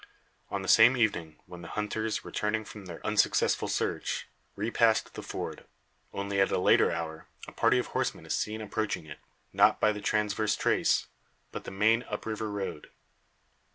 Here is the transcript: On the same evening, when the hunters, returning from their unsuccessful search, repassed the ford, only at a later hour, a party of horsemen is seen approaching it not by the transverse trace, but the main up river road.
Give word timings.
On 0.49 0.63
the 0.63 0.67
same 0.67 0.97
evening, 0.97 1.35
when 1.45 1.61
the 1.61 1.67
hunters, 1.77 2.25
returning 2.25 2.65
from 2.65 2.85
their 2.87 3.05
unsuccessful 3.05 3.67
search, 3.67 4.27
repassed 4.55 5.13
the 5.13 5.21
ford, 5.21 5.63
only 6.11 6.41
at 6.41 6.49
a 6.49 6.57
later 6.57 6.91
hour, 6.91 7.27
a 7.47 7.51
party 7.51 7.77
of 7.77 7.85
horsemen 7.93 8.25
is 8.25 8.33
seen 8.33 8.61
approaching 8.61 9.05
it 9.05 9.19
not 9.53 9.79
by 9.79 9.91
the 9.91 10.01
transverse 10.01 10.55
trace, 10.55 11.05
but 11.51 11.65
the 11.65 11.69
main 11.69 12.01
up 12.09 12.25
river 12.25 12.49
road. 12.49 12.89